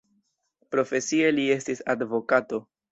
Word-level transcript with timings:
Profesie 0.77 1.31
li 1.39 1.47
estis 1.59 1.87
advokato. 1.97 2.65